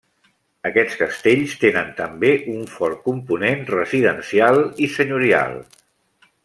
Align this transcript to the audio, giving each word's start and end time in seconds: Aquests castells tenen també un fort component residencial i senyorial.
Aquests 0.69 0.95
castells 1.01 1.53
tenen 1.65 1.91
també 1.99 2.31
un 2.55 2.65
fort 2.79 3.05
component 3.11 3.63
residencial 3.77 4.63
i 4.87 4.93
senyorial. 4.99 5.59